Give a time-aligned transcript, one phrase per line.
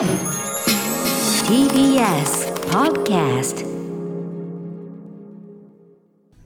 [0.00, 0.08] TBS
[2.70, 3.66] Podcast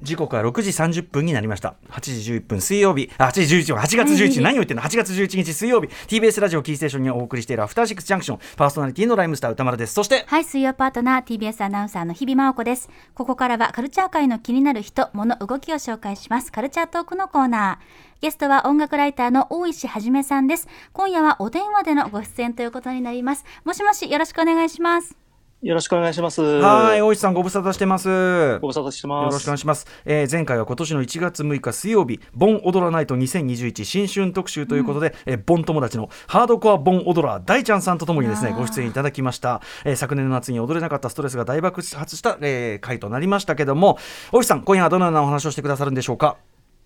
[0.03, 1.77] 時刻は6時30分になりました。
[1.89, 3.11] 8時11分水曜日。
[3.17, 3.83] あ8時11分。
[3.83, 4.43] 8月11日。
[4.43, 5.87] 何を言ってんの？8月11日水曜日。
[6.09, 8.39] TBS ラジオキーステーションにお送りしているアフターシックスジャンクション。
[8.57, 9.95] パーソナリティのライムスター歌丸です。
[9.95, 12.91] そしてはい、水曜パートナー TBS アナウンサーの日々真央子です。
[13.15, 16.51] ここからはカルチャー界の気になる人、物、動きを紹介します。
[16.51, 17.85] カルチャートークのコーナー。
[18.25, 20.67] ゲストは音楽ライターの大石はじめさんです。
[20.95, 23.45] 今夜はお電話でのご出演ということになります。
[23.67, 25.15] もしもし、よろしくお願いします。
[25.61, 26.41] よろしくお願いします。
[26.41, 29.35] はい大石さんご無沙汰してますよご無沙汰してます。
[29.35, 43.99] ろしくお願いします、えー前回は今年の1月6日水曜日ボン踊らないと2021新春特集ということで、えーボン友達のハードコアボン踊らー大ちゃんさんとともにですねご出演いただきました、えー昨年の夏に踊れなかったストレスが大爆発した、えー回となりましたけども
[44.33, 46.37] 大石さん今夜はどのようなお話をしてくださるんでしょうか？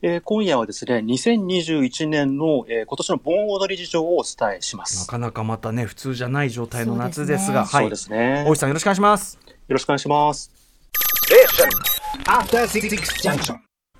[0.00, 5.06] えー今夜はですね、2021年の、えー今年の盆踊り事情をお伝えしまなす。
[5.08, 8.44] かなかまたね普通じゃない状態の夏ですがそうはいですね。
[8.46, 10.50] 大石さんよろしくお願いしますよろしくお願いします。
[12.26, 12.88] After Six
[13.22, 13.56] Junction.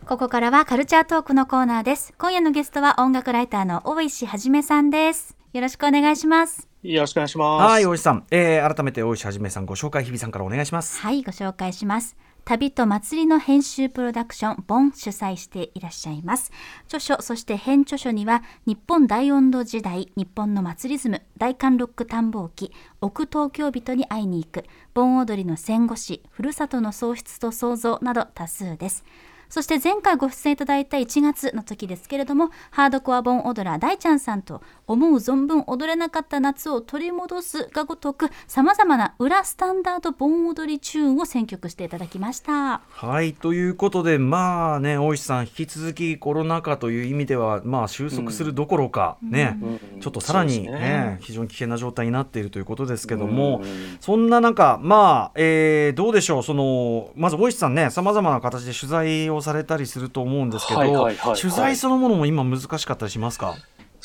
[0.07, 2.15] ここからはカルチャートークのコーナーです。
[2.19, 5.37] 今夜のゲストは音楽ライターの大石はじめさんです。
[5.53, 6.69] よろしくお願いします。
[6.83, 7.71] よろしくお願いします。
[7.73, 12.17] はい大石さん、えー改めて大石はじめさんご紹介日比さんからお願いしますはい、ご紹介します。
[12.49, 16.51] 旅と祭りの編集プロダクション、ボン主催していらっしゃいます。
[16.87, 29.05] 著書、そして編著書には、日本大温度時代、日本の祭りズム、大韓ロック探訪記、奥東京人に会いに行く、盆踊りの戦後史、ふるさとの喪失と創造など多数です。
[29.49, 42.83] そして前回ご出演いただいた1月の時ですけれども、ハードコア盆踊らー大ちゃんさんと思う存分踊れなかった夏を取り戻すがごとく、様々な裏スタンダード盆踊りチューンを選曲していただきました。
[42.91, 49.59] はいということでまあね大石さん引き続きコロナ禍という意味ではまあ収束するどころか、ね、
[49.95, 50.01] うん。
[50.01, 53.99] ちょっとさらにねね非常に危険な状態になっているということですけども、うん。
[54.01, 61.41] そんな中まあ、えーどうでしょうそのまず大石さんねさまざまな形で取材をされたりすると思うんですけど、はいはいはいはい。
[61.41, 63.57] 取材そのものも今難しかったりしますか、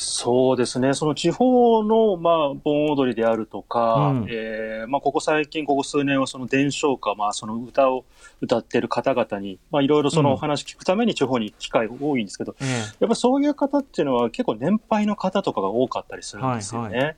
[0.04, 0.94] そうですね。
[0.94, 4.28] その地方の、まあ、盆踊りであるとか、うん。
[4.30, 8.06] えーまあ、ここ最近、ここ数年はその伝承歌、まあ、その歌を
[8.42, 10.26] 歌ってる方々に、まあ、いろいろそうん。
[10.26, 12.66] のお話聞くために地方に機会が多いんですけど、え
[13.00, 16.98] やっぱそういう方っていうのは結構年配の方とかが多かったりすえるんですよね。
[16.98, 17.16] はい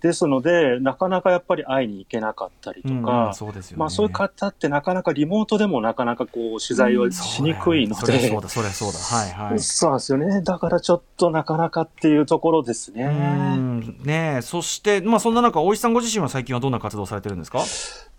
[0.00, 3.80] ですので、なかなかやっぱり会いに行けなかったりとうんか、うんそうですよね。
[3.80, 8.98] まあそういう方ってなかなかリモートでもなかなか取材をしにくいので、それそうだそれそうだ。
[8.98, 9.60] はいはい。
[9.60, 10.42] そうなんですよね。
[10.42, 13.04] だからちょっとなかなかっていうところですね。
[13.04, 14.00] うん。
[14.04, 14.42] ねえ。
[14.42, 17.60] そして、まあ、そんな中大石さんご自身は最近はどんな活動をされてるんですか？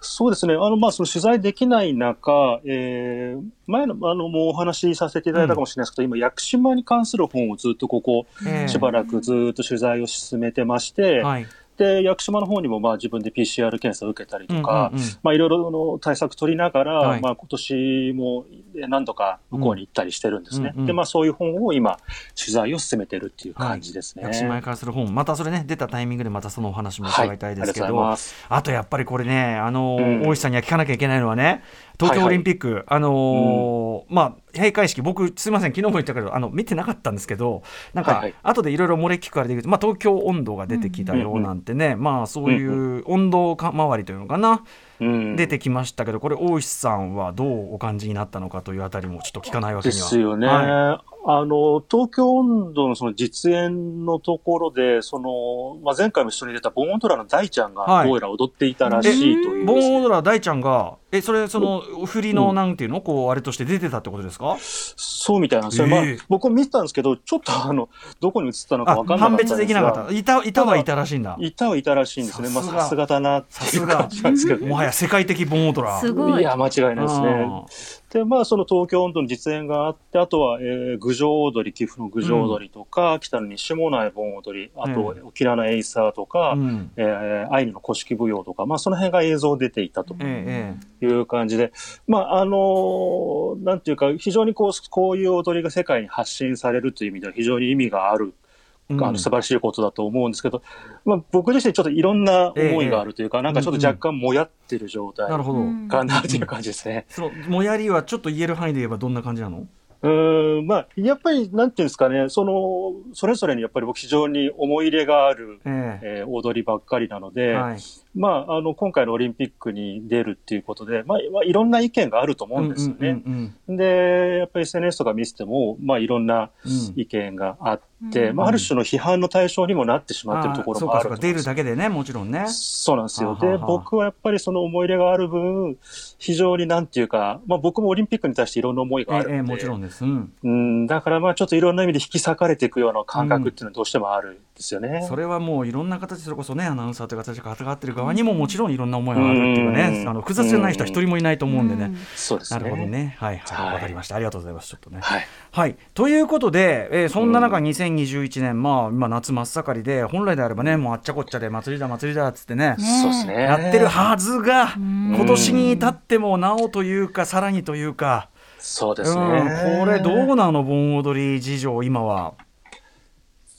[0.02, 0.54] そうですね。
[0.56, 8.68] あの、まあ、その取材できない中、えー、前の、あの、もうお話しさせていただいたかもしれないですけど、今、屋久島に関する本をずっとここ、ええ。
[8.68, 11.48] しばらくずっと取材を進めてまして、はい
[11.80, 14.92] で、屋久島の方にも、まあ、自分で PCR 検査を受けたりとか、
[15.24, 17.22] まあ、いろいろの対策取りながら、はい。
[17.22, 18.46] まあ、今年も
[18.76, 20.74] 何度か向こうに行ったりしてるんですね。
[20.76, 21.98] うんうんで、まあ、そういう本を今、
[22.38, 24.24] 取材を進めてるっていう感じですね。
[24.24, 28.36] 屋久島へからする本またそれね出たタイミングでまたそのお話もはい伺いたいですけど、ありがとうございます。
[28.50, 30.28] あとやっぱりこれねあのー、うん。
[30.28, 31.64] 大石さんには聞かなきゃいけないのはね
[32.00, 37.62] 東京オリンピック、あのーまあ閉会式僕すいません昨日も言ったけどあの見てなかったんですけど
[37.94, 38.36] なんか、はいはい。
[38.42, 44.64] 後でいろいろ漏れ聞くあれでまあ、東京温度が出てきたよなんてね、まあそういう温度か周りというのかな、
[45.00, 45.36] うん。
[45.36, 50.08] 出てきましたけどこれ大石さんはどうお感じになったのかというあたりもちょっと聞かないわけでには。
[50.08, 50.48] すよね。
[50.48, 58.04] はあの、東京温度のその実演のところで、その、まあ、前回も一緒に出たボンオントラの大ちゃんはい。
[58.04, 59.66] がどうやら踊っていたらしいという。
[59.66, 63.02] ボですね、ンオードラ大ちゃんがえそれその振りのなんていうの？
[63.02, 65.88] こうあれとして出てたってことですか、そうみたいなんですよ。
[65.88, 69.58] まあええ、僕も見てたんですけど、ちょっとあの、どこに映ったのかあ分かんなか判ったんですが。
[69.58, 70.14] 別できなかった。
[70.14, 71.36] いたいたはいたらしいんだ。
[71.40, 72.50] いたはいたらしいんですね。
[72.50, 76.00] まあ、さすがだなさすがいう感じなんですけど、もはや世界的ボンオードラ。
[76.00, 76.42] すごい。
[76.42, 77.99] いや、間違いないですね。
[78.10, 86.92] で、まあ、その東京温度の実演があって、あとは、えー、郡上踊り、岐阜の郡上踊りとか、北の西もない盆踊り、あと、う沖縄のエイサーとか、うん。
[86.96, 91.72] えーアイヌの古式舞踊とか、まあ、その辺が映像出ていたとええいう感じで、
[92.08, 98.49] まあ、あのーなんていうか、非常にこう、こういう踊りが世界に発信されるという意味では非常に意味がある、ええ
[98.92, 100.64] あの素晴らしいことだと思うんですけど、
[101.06, 105.88] まあ、僕自身ちょっといろんな思いがあるというか、なんかちょっと若干もやってる状態なるほど、うん。
[105.88, 107.06] かなという感じですね。
[107.10, 109.68] そのもやりはちょっと言える範囲で言えばどんな感じなの？
[110.02, 116.24] うん、まあ、やっぱり、なんていうんですかね、その、それぞれにやっぱり僕非常に思い入れがある、ええ。
[116.26, 117.78] ー踊りばっかりなのえで、はい。
[118.16, 123.10] まあ、あの、今回のオリンピックに出るっていうことで、まあ、まあいろんな意見があると思うんですよね。
[123.26, 126.50] うんうんで、やっぱり SNS とか見せても、まあ、いろんな
[126.96, 127.82] 意見があっ
[128.12, 128.36] て、うん。
[128.36, 132.46] まあ、ある種の批判の対象にもなってしまっているところもあるうんですだけでねもちろんね。
[132.48, 133.38] そうなんですよ。
[133.40, 135.78] で、僕はやっぱりその思い入れがある分、
[136.18, 140.34] 非常になんていうか、まあ僕もオリンピックに対していろんな思いがあるので、ええもちろんですうん。
[140.44, 145.06] うん、だからまあちょっといろんな意味で引き裂かれていくような感覚っていうのはどうしてもあるんですよね。
[145.08, 150.10] それはもういろんな形それこそねアナウンサーという形で関わってる側にももちろんいろんな思いがあるっていうねうん。
[150.10, 151.96] あの複雑じゃない人は一人もいないと思うんでね。
[152.16, 152.60] そうですね。
[152.60, 152.88] なるほど。
[152.88, 153.16] ね。
[153.20, 153.66] はいはい。
[153.66, 153.74] はい。
[153.76, 154.16] わかりました。
[154.16, 154.70] ありがとうございます。
[154.70, 155.00] ちょっとね。
[155.02, 155.28] はい。
[155.52, 163.34] はい、ということで、えーそんな中、うん2021年、まあ、今、夏真っ盛りで、本来であればね、もうあっちゃこっちゃで祭りだ、祭りだっつってね、ねそうですね。
[163.44, 165.16] やってるはずが、ん。
[165.16, 169.80] 今年に至ってもなおというか、さらにというか、そうでうん、すね。
[169.80, 172.34] これ、どうなの、盆踊り事情、今は？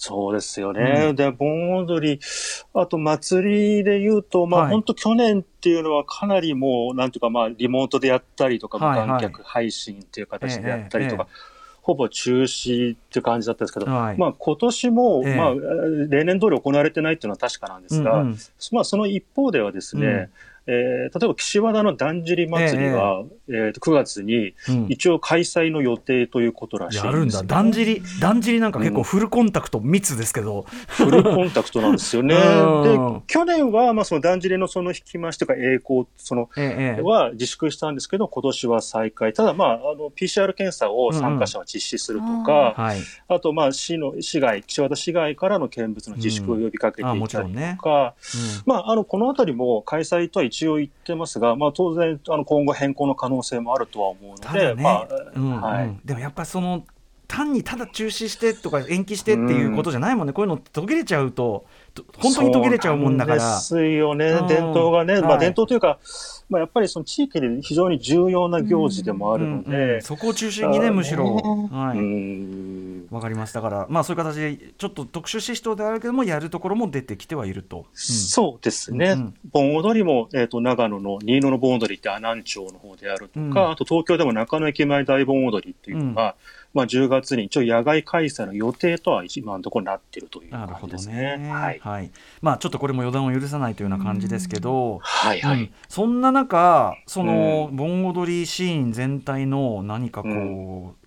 [0.02, 1.08] そうですよね。
[1.12, 2.20] うで、盆踊り、
[2.72, 4.70] あと祭りで言うと、まあ、はい。
[4.70, 9.08] 本当去年っていうのはかなりもう、なんていうか、まあ、リモートでやったりとか、無はいはい。
[9.08, 11.32] 観客配信っていう形でやったりとか、え
[11.82, 14.18] ほぼ中止っていう感じだったんですけど、はい。
[14.18, 15.34] まあ今年も、ええ。
[15.34, 15.54] まあ、
[16.08, 18.38] 例年通り行われてないっていうのは確かなんですが、うんうん。
[18.72, 20.30] まあその一方ではですね、うん
[20.70, 24.86] えー例えば岸和田のだんじり祭りは、えーと9月にうん。
[24.88, 27.42] 一応開催の予定ということらしいやるんだ、ですよ。
[27.44, 27.62] だ。
[27.62, 32.34] んじり、だんじりなんか結構フルコンタクト密ですけど、フルコンタクトなんですよね。
[32.36, 32.82] うん。
[32.82, 37.02] で、去年は、まあ、そのだんじりのその引き回しとか栄光、その、ええええ。
[37.02, 39.32] は自粛したんですけど、今年は再開。
[39.32, 48.62] ただ、まあ、あの、PCR 検査を参加者は実施するとか、はい、あと、まあ、市の、市外、岸和田市外からの見物の自粛を呼びかけていたりとか、うん。
[48.66, 55.84] まあ、あの、このあたりも開催とは一応言ってますが、まあ、当然、あの、今後変更の可能性もあるとは思うので、まあ、うんはい。
[55.84, 56.00] うん。
[56.04, 56.84] でもやっぱその
[57.30, 61.64] 単にただ中止してとか延期してっていうことじゃないもんね、こういうの途切れちゃうと
[61.94, 63.38] と本当に途切れちゃうもんだから。
[63.38, 64.26] ですよね。
[64.26, 65.38] うん、伝統がね、まあ、はい。
[65.38, 66.00] 伝統というか、
[66.50, 71.24] まあ、やっぱりその地域で非常に重要な行事でもあるのうんうんで、そこを中心にねむしろ。
[71.36, 73.06] ねはい、うん。
[73.10, 73.86] わかりますだから。
[73.88, 83.70] まあそういう形でちょっと特殊シストであるけどもやるところも出てきてはいると、そうですね、うん盆踊りも、えー、と長野の新野の盆踊りって阿南町の方であるとか、うん。
[83.70, 86.34] あと東京でも中野駅前大盆踊りっていうのが、
[86.72, 91.36] まあ、10月に一応野外開催の予定とは今のところなっているというなるほど感じですね。
[91.38, 91.50] ね。
[91.50, 95.58] はい、まあちょっとこれも予断を許さないというような感じですけど、はい、はい。
[95.58, 95.70] うん。
[95.88, 100.32] そんな中その、盆踊りシーン全体の何かこう、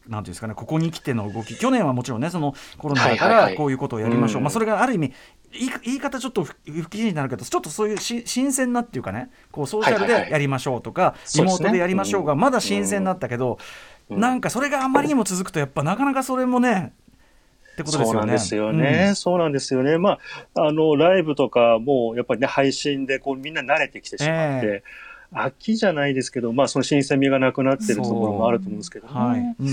[0.10, 1.56] うなんていうんですかねここに来ての動き。
[1.56, 3.52] 去年はもちろんねそのコロナだかはいはいはい。
[3.54, 4.44] らこういうことをやりましょう、うん。
[4.44, 5.14] まあ、それがある意味
[5.84, 12.40] 言い方ちょっと不不記事になるけどちょっとそういうし新鮮なっていうかねこうソーシャルでやりましょうとか、リモートでやりましょうがうん。
[12.40, 13.58] まだ新鮮だったけど、
[14.10, 14.20] うん。
[14.20, 16.94] なんかそれがあまりにも続くとやっぱなかなかそれもね
[17.74, 18.08] ってことですよね。
[18.08, 19.14] そうなんですよね。
[19.16, 19.98] そうなんですよね。
[19.98, 20.20] ま
[20.56, 24.84] あ、あの、ライブとかも、やっぱりね、配信で、こう、みんな慣れてきてしまって、え
[25.34, 29.40] 飽きじゃないですけど、まあ、その新鮮味がなくなってるところもあると思うんですけど、はい。
[29.40, 29.68] うん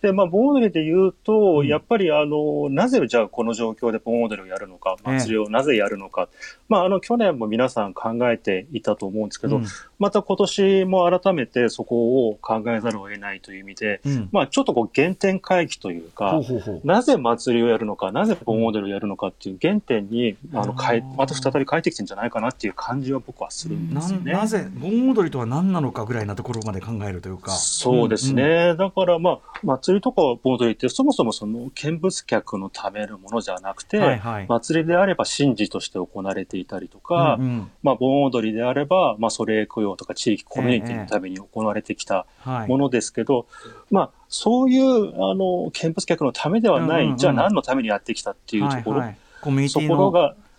[0.00, 1.66] で、まあ、盆踊りで言うと、うん。
[1.66, 5.18] やっぱり、あの、なぜじゃあこの状況で盆踊りをやるのか、ええ。
[5.18, 6.28] 祭りをなぜやるのか、
[6.68, 9.64] まあ、あの、去年も皆さん考えていたと思うんですけど、うん。
[9.98, 14.28] また今年も改めてそこを考えざるを得ないという意味で、うん。
[14.30, 16.40] まあ、ちょっとこう、原点回帰というか、
[16.84, 24.32] なぜ祭りをやるのか、なぜ盆踊りをやるのかっていう原点に、あの、変えまた再び帰ってきてんじゃないかなっていう感じは僕はするんでなすよね。
[24.32, 27.50] なぜ盆踊りとは何なのかぐらいなところまで考えるというか。
[27.52, 28.76] そうですね。
[28.76, 34.46] だからまあ、祭りとか盆踊りってそもそもその見物客のためのものじゃなくて、はいはい。
[34.48, 37.70] 祭りであれば神事として行われていたりとか、うんうん。
[37.82, 42.68] まあ盆踊りであれば、まあそれ供養とか地域コミュニティのために行われてきたはい。
[42.68, 43.46] ものですけど、
[43.90, 47.18] まあそういう、あの、見物客のためではない、うんうんうん。
[47.18, 49.18] じゃあ何のためにやってきたっていうところ、はいはい。
[49.40, 50.10] コミュニテそィの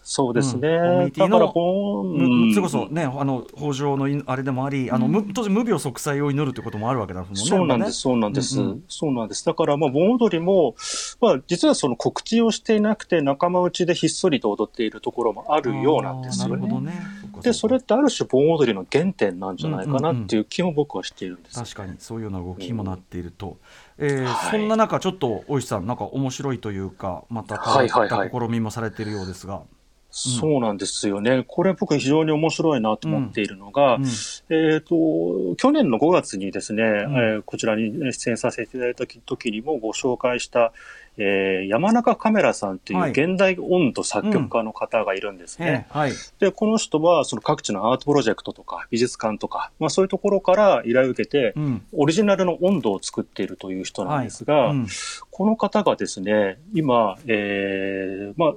[0.04, 0.70] そうですね。
[0.70, 7.36] うんコミュニティのそれこそね、あの北条のいあれでもあり、あのむ当時無病息災を祈るってこともあるわけだもんね。
[7.36, 9.46] そうなんです、そうなんです、うんうんそうなんです。
[9.46, 10.76] だから、まあ、盆踊りも、
[11.22, 16.54] まあ、実はその告知をしていなくて、仲間内でひっそりと踊っているところもあるようなんですよね。
[16.56, 17.02] あーなるほどね。
[17.44, 21.56] で、それってある種盆踊りの原点なんじゃないかなうんうんうんっていう気も僕はしているんです。
[21.62, 23.58] 確かにそういうような動きにもなっていると、
[23.98, 29.62] えーはいそんな中ちょっと大石さんなんか面白いというかまた変わった試みもされているようですが、
[30.12, 31.44] そうなんですよね。
[31.48, 34.06] これ僕非常に面白いなと思っているのが、うん
[34.50, 40.74] えっ、と、去年の5月にですね、んえーこちらに出演させていただいた時にもご紹介した、
[41.18, 45.88] えー山中カメラさんっていうはい現代音頭作曲家の方がいるんですね。
[45.90, 46.12] ええはい。
[46.40, 51.86] で、この人はその各地のアートプロジェクトとか美術館とか、まあそういうところから依頼を受けて、うん。
[51.94, 54.88] オリジナルの温度を作っているという人なんですが、うん
[55.32, 58.54] この方がですね、今、えーまあ、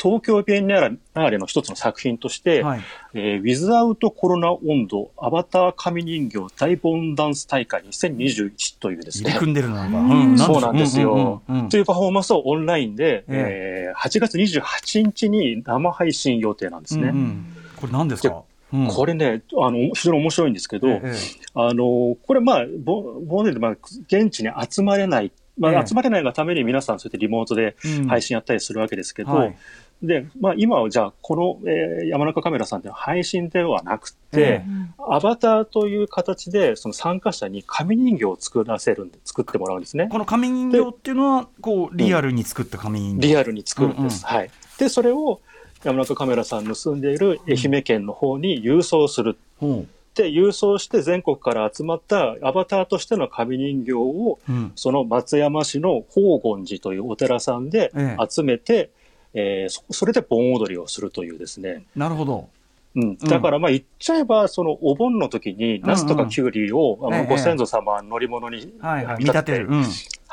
[0.00, 2.80] 東京ビエンナーレの一つの作品として、はい。
[3.14, 9.34] えー、ウィズアウトコロナ温度アバター神人形大ボンダンス大会2021というですね。
[9.38, 9.98] 組んでるのな。
[9.98, 10.38] うん。
[10.38, 11.42] そうなんですよ。
[11.48, 13.92] うんうんうんというパフォーマンスをオンラインで、ええ。
[13.94, 17.08] ー8月28日に生配信予定なんですね。
[17.08, 17.46] うんうん。
[17.76, 18.42] これ何ですか？
[18.72, 18.86] うん。
[18.88, 21.12] これね、あの、非常に面白いんですけど、ええ
[21.54, 23.70] あの、これまあ、ぼ忘年で、まあ、
[24.06, 29.56] 現地に集まれない、まあ、ええ集まれないがために皆さんそうやってリモートでうん配信やったりするわけですけど、はい
[30.02, 34.64] で、まあ今はじゃあ、この、えー山中カメラさんっていうのは配信ではなくて、え
[35.10, 40.08] アバターという形で、その参加者に紙人形を作らせるんで、作ってもらうんですね。
[40.10, 43.26] この紙人形っていうのは、こう、リアルに作った紙人形。
[43.26, 44.24] リアルに作るんです。
[44.28, 44.50] うんはい。
[44.78, 45.40] で、それを
[45.82, 49.36] 山中カメラさんの住んでいる愛媛県の方に郵送する。
[49.58, 49.86] ほで、
[50.26, 54.72] 郵送して全国から集まったアバターとしての紙人形を、ううん。
[54.74, 58.90] その松山市の宝厳寺というお寺さんでええ集めて、
[59.34, 61.84] えーそそれで盆踊りをするというですね。
[61.94, 62.48] なるほど。
[62.94, 66.96] うん、だからまあ言っちゃえば、そのお盆の時に、ナスとかキュウリを、
[67.28, 68.66] ご先祖様は乗り物に。
[68.66, 69.66] 見見立てて。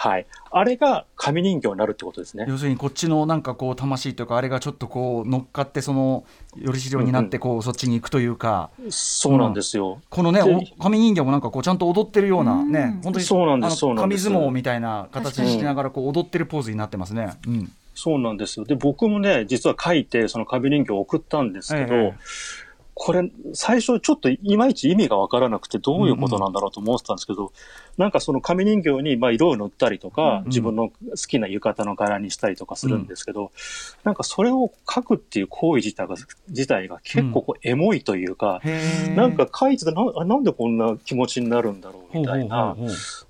[0.05, 0.27] はい。
[0.51, 2.45] あれが紙人形になるってことですね。
[2.47, 6.25] 要するにこっちのなんかこう魂というかあれがちょっとこう乗っかってその
[6.57, 9.99] よりし量になってこうそっちに行くというかそうなんですよ。
[10.09, 10.41] このね
[10.79, 17.33] 紙人形もなんかこうちゃんと踊ってるようなうんね本当にそうなんですあのそうなんです紙相撲みたいな形にしながらこう踊ってるポーズになってますね。
[17.47, 17.71] うん。
[17.95, 18.65] そうなんですよ。
[18.65, 22.64] で、僕もね、実は書いて、その紙人形を送ったんですけど、ええ
[22.97, 27.51] これ、最初ちょっといまいち意味がわからなくて、どういうことなんだろうと思ってたんですけど、
[27.97, 33.51] なんかその紙人形に、まあ、色を塗ったりとか、うん自分の好きな浴衣の柄にしたりとかするんですけど、
[34.05, 36.15] なんかそれを書くっていう行為自体が、
[36.47, 39.15] 自体が結構こうエモいというか、へえ。
[39.15, 42.77] なんか書いててなあ、なんでこんな気持ちになるんだろうみたいな、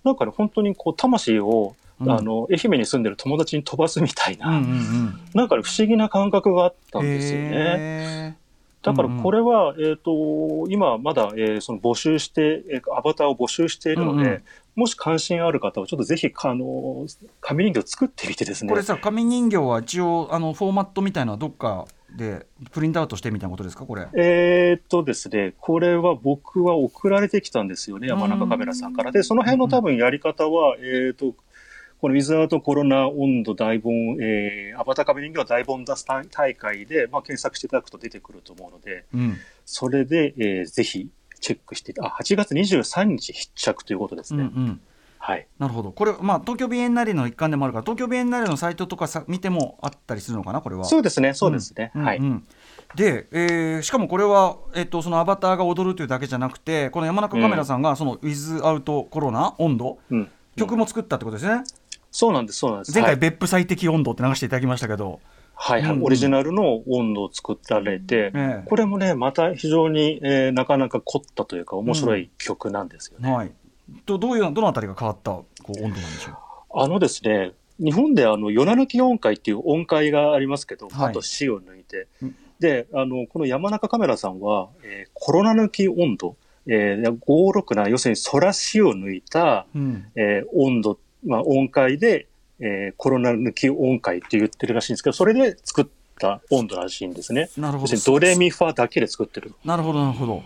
[0.04, 2.12] なんかね、本当にこう、魂を、うん。
[2.12, 5.20] あの、愛媛に住んでる友達に飛ばすみたいな、うんうんうん。
[5.34, 8.38] なんかね不思議な感覚があったんですよね。
[8.92, 14.44] へだからこれは、えっ、と、今まだ、えーその募集して、えーアバターを募集しているので、うんうん
[14.76, 17.06] もし関心ある方は、ちょっとぜひ、あの、
[17.40, 18.84] 紙人形を作ってみてですねーこれ。
[18.84, 24.10] さ紙人形は一応あのフォーマットみたいなどっかでプリントアウトしてみたいなことですかこれ？
[24.18, 29.14] えーっとですね、これは僕は送られてきたんですよね、山中カメラさんから。
[29.14, 31.34] で、その辺の多分やり方は、えーっと、
[32.02, 39.38] このウィズアウトコロナ温度大盆、えー、アバター紙人形大盆出す大会で、まあ、検索していただくと出てくると思うので、うん。
[39.66, 41.10] それで、えーぜひ
[41.42, 44.50] チェックして、あ、8月23日必着ということですね。
[44.56, 44.82] うんうん。
[45.20, 45.48] はい。
[45.60, 45.92] なるほど。
[45.92, 50.86] これ、まあ、東京ビエンナーレの一環でもあるから、東京ビエンナーレのサイトとかさ見てもあったりするのかな、これは？
[50.86, 51.92] そうですね、そうですね。
[51.96, 52.18] はい。
[52.18, 52.48] うんうん
[52.96, 60.32] で、えーしかもこれは、えっとそのアバターが踊るというだけじゃなくて、この山中カメラさんが、そのウィズアウトコロナ温度、うん。
[60.56, 61.64] 曲も作ったってことですね。
[62.16, 62.94] そうなんです、そうなんです。
[62.94, 65.20] 前回、はい、別府最適温度って流していただきましたけど、
[65.54, 73.32] はい、はいうんうんオリジナルの温度を作られて、ええこれもね、また非常に、えーなかなか凝ったというか、面白い曲なんですよね。
[73.32, 73.52] はい。
[74.06, 76.36] とどういうどのあたりが変わったこう温度なんでしょう？
[76.82, 82.36] あのですね、日本であの、夜な抜き音階っていう音階がありますけど、はいあと死を抜いてうん。
[82.60, 90.06] で、あの、この山中カメラさんは、えーコロナ抜き温度、えー、56な、要するに空死を抜いた、うん。
[90.16, 92.28] えー温度、まあ、音階で、
[92.60, 95.86] えーコロナ抜き音階って言ってるらしいんですけど、それで作っ
[96.20, 97.50] た温度らしいんですね。
[97.58, 99.54] なるほどドレミファだけで作ってる。
[99.66, 100.44] なるほど、なるほど。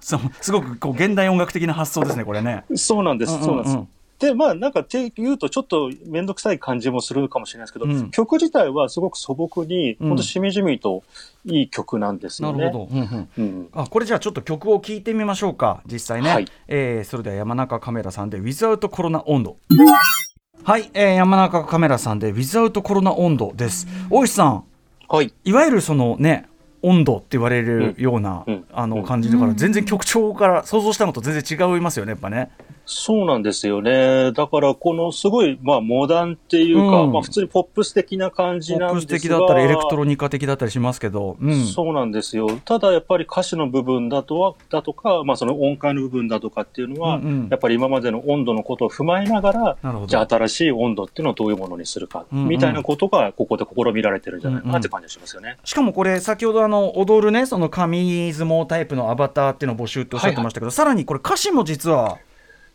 [0.00, 2.64] すごくこう現代音楽的な発想ですね、これね。
[2.74, 8.10] そうなんです、うんうんうんそうなんでまあ、なんかって言うと、ちょっとめんどくさい感じもするかもしれないですけど、うん。
[8.10, 10.08] 曲自体はすごく素朴に、うん。
[10.08, 11.04] 本当しみじみと
[11.44, 12.64] いい曲なんですよね。
[12.64, 12.96] なるほど。
[12.96, 13.28] うんうん。
[13.38, 13.68] うん。
[13.72, 15.82] あこれじゃあちょっと曲を聴いてみましょうか。
[15.86, 16.46] 実際ね、はい。
[16.66, 19.56] えーそれでは山中カメラさんで「Without コロナ温度」
[20.64, 23.86] はい、えー山中カメラさんで「Without コロナ温度」です。
[24.10, 24.64] 大石さん。
[25.08, 25.32] はい。
[25.44, 26.48] いわゆるそのね
[26.82, 28.64] 温度って言われるような、うん。
[28.72, 32.50] あのうん感じだから全然曲調から想像したのと全然違いますよねやっぱね。
[32.90, 34.32] そうなんですよね。
[34.32, 39.18] だから、このすごい、まあ、モダンっていうか、うんまあ、普通にポップス的な感じポップなんですが。
[39.18, 42.48] ス的だったりエレクトロニカ的だったりしますけど、うん、そうなんですよ。
[42.64, 55.58] ただやっぱり歌詞の部分だとは、だとか、まあその音階の部分だとかっていうのは、うんうんやっぱり今までの温度のことを踏まえながら、じゃあ新しい温度っていうのをどういうものにするか、うんうんみたいなことがここで試みられてるんじゃないかなって感じがしますよね。
[55.64, 62.18] しかもこれ先ほどあの踊るねその紙相撲タイプのアバターっていうのを募集っておっしゃってましたけど、さらにこれ歌詞も実は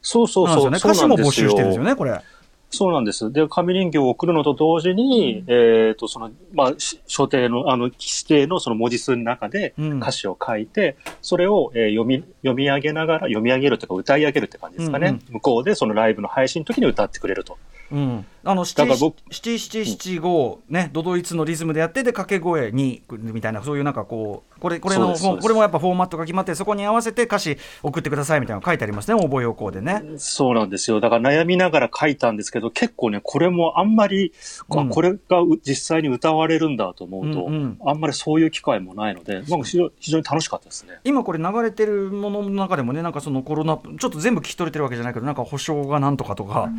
[0.03, 0.71] そうそうそう。
[0.71, 1.91] 歌詞も募集してるんですよね。
[1.91, 2.21] ねこれ。
[2.69, 3.31] そうなんです。
[3.31, 7.95] で、紙人形を送るのと同時に、えっ、と、その、まあ、し所定の、あの、指
[8.27, 15.07] 定のその文字数の中でうん歌詞を書いて、それを、えー読み、読み上げながら、読み上げるというか歌い上げるって感じですかね。
[15.09, 17.57] うんうん向こうでそのライブの配信の時に歌ってくれると。
[17.91, 18.85] うん、あの七
[19.31, 30.03] 七七五ねドドイツのリズムでやってで掛け声にみたいなそういうなんかこうこれこれのこれもやっぱフォーマットが決まってそこに合わせて歌詞送ってくださいみたいなの書いてありますね応募要項でね。
[30.17, 30.99] そうなんですよ。
[30.99, 34.33] だから悩みながら書いたんですけど、結構ね、これもあんまり、
[34.69, 40.99] あうんこれがう実際に歌われるんだと思うと、うんうんあんまりそういう機会もないので、まあ、非常非常に楽しかったですね。
[41.03, 46.69] 今これ流れてるものの中でもねなんかそのコロナちょっと全部聞き取れてるわけじゃないけどなんか保証がなんとかとか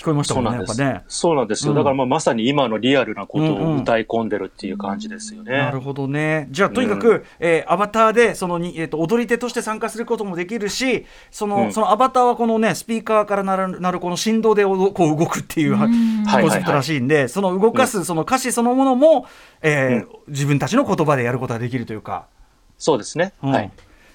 [0.00, 0.66] 聞こえましたもんねそうなん。
[0.66, 1.04] やっぱね。
[1.14, 1.72] そうなんですよ。
[1.72, 5.52] うんだからまあまさに今のリアルなことうんうんを歌い込んでるっていう感じですよね。
[5.52, 6.48] なるほどね。
[6.50, 19.26] じゃあとにかく、うえーアバターでそのに、えー、と踊り手として参加することもできるしその,、うんそのアバターはこのねスピーカーからなるなるこの振動でおこう動くっていう、コンセプトらしいんで、その動かすその歌詞そのものも、
[19.62, 22.26] えーうん自分たちの言葉でやることができるというか。
[22.78, 23.34] そうですね。
[23.42, 23.70] うんはい。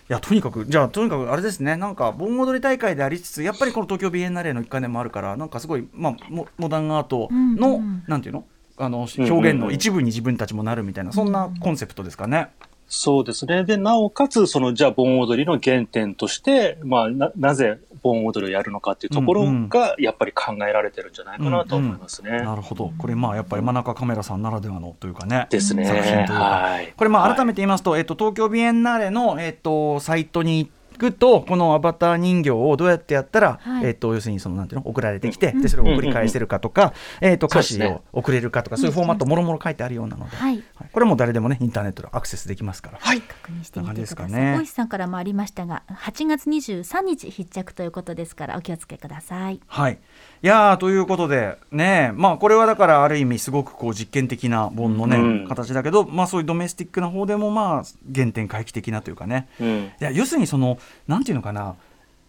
[0.10, 8.46] いやとにかくじゃあとにかくあれですねなんか盆踊り大会でありつつやっぱりこの東京ビエンナーレの一環でもあるからなんかすごい、まあ、モモダンアートの、うんうんなんていうの？
[8.78, 9.32] あのうんうん。
[9.32, 12.50] 表現の一部に自分たちもなるみたいな、そんなコンセプトですかね。
[12.90, 13.64] そうですね。
[13.64, 22.32] で、なおかつ、その、じゃあ、盆踊りの原点として、まあ、な、なぜ盆踊りをやるのかっていうところが、やっぱり考えられてるんじゃないかなと思いますね。
[22.42, 25.86] なるほどこれまあやっぱり真中カメラさんならではのというかねですね。
[25.86, 26.94] 作品というかはい。
[26.96, 27.60] これまあ改めて。
[27.60, 30.70] て言いますと、えっと、東京ビエンナーレの、えっと、サイトに行
[31.00, 33.86] くとこのアバター人形をどうやってやったら、はい。
[33.88, 40.64] えっと、要するにそのなんていうの送られてきて、でそれを送り返せるかとか、えっと、歌詞を送れるかとかそういうフォーマットもろもろ書いてあるようなので、はい。
[40.76, 40.90] はい。
[40.92, 43.00] これも誰でもねインターネットでアクセスできますから。
[43.02, 44.32] はい、確認してみてください。
[44.32, 49.60] 大石さんからもありましたが、8月23日必着ということですからお気をつけください。
[49.68, 50.00] はい、
[50.42, 55.48] いやーということでねまあこれはだからある意味すごくこう実験的な本のね、うん。
[55.48, 57.84] 形だけどまあそういうドメスティックな方でもまあ
[58.16, 59.50] 原点回帰的なというかね。
[59.60, 59.68] うん。
[59.68, 61.76] いや要するにそのなんていうのかな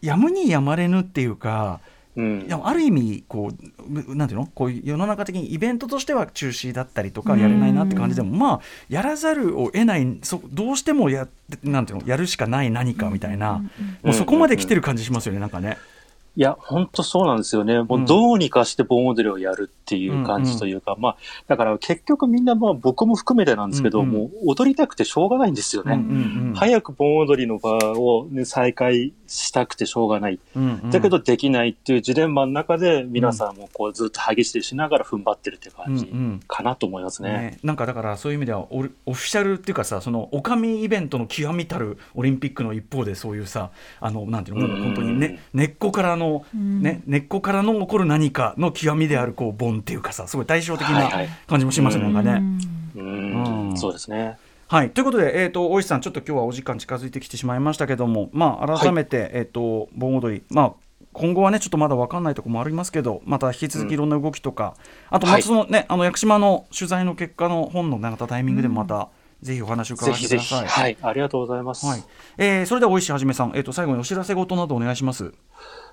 [0.03, 1.79] やむにやまれぬっていうか
[2.17, 2.49] うん。
[2.65, 3.53] ある意味こ
[3.89, 4.47] うなんていうの？
[4.53, 11.29] こう世の中的にイベントとしては中止だったりとかやれないなって感じでもまあやらざるを得ないそどうしてもや
[11.63, 12.09] なんていうの？
[12.09, 13.63] やるしかない何かみたいな、
[14.03, 15.79] もうそこまで来てる感じしますよねなんかね。
[16.37, 17.83] いや、本当そうなんですよね。
[17.83, 21.17] もうんうどうにかして盆踊りをやるっていう感じというか、まあ、
[21.49, 25.95] だから結局みんなまあ僕も含めてなんですけど、うんうんもう踊りたくてしょうがないんですよね。
[25.95, 30.39] うんうんうん早く盆踊りの場を、ね、再開したくてしょうがない。
[30.57, 37.31] うんうんだけどできないっていうジレンマの中で皆さんもこうずっと激しいしながら踏ん張ってるって感じうんうんかなと思いますね。
[37.31, 52.33] ね、なんかだからそういう意味ではオリオフィシャルっていうかさそのお上イベントの極みたるオリンピックの一方でそういうさあのなんていうの本当に、ね、根っこからの、うんね、根っこからの起こる何かの極みであるこうボンっていうかさすごい対照的なはいはい感じもしますね、なんかね。
[52.97, 54.39] うんうんそうですね。
[54.69, 60.73] はい、ということで、えー、と大石さん、ちょっと今日はお時間近づいてきてしまいましたけども、まあ、改めて、えー、と盆踊り、まあ、
[61.13, 64.77] 今後はね、ちょっとまだ分かんないところもありますけど、また引き続きいろんな動きとか、
[65.09, 69.09] あと、まはいたそのね、あの屋久島の取材の結果の本の、ね、またタイミングでもまた、
[69.43, 70.11] ぜひお話を伺。
[70.11, 70.67] わせてください。
[70.67, 70.97] はい。
[71.03, 71.87] ありがとうございます。
[71.87, 72.05] はい
[72.39, 75.33] えーそれでは大石はじめさん、えー、と最後にお知らせ事などお願いします。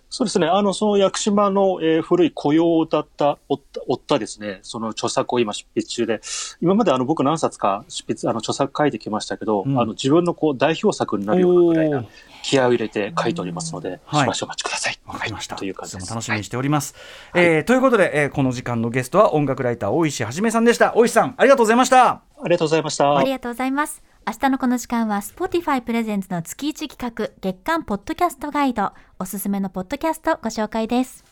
[0.09, 0.47] そうですね。
[0.47, 6.21] あの、その屋久島の、えー古い雇用を歌った、おった、おったですね、その著作を今執筆中で、
[6.61, 12.05] 今まであの僕何冊か執筆、あの著作書いてきましたけど、うんあの自分のこう代表作になるようなぐらいな
[12.41, 14.99] 気合を入れて書いておりますので、はいしばしお待ちください。
[15.05, 15.57] わかりました。
[15.57, 16.09] という感じです。
[16.09, 16.95] 楽しみにしております。
[17.35, 20.93] えーということで、えーこの時間のゲストは音楽ライター大石はじめさんでした。
[20.95, 22.07] 大石さん、ありがとうございました。
[22.07, 23.17] ありがとうございました。
[23.17, 24.01] ありがとうございます。
[24.27, 31.23] 明日のこの時間は Spotify プレゼンツの月1企画月間ポッドキャストガイドおすすめのポッドキャストご紹介です。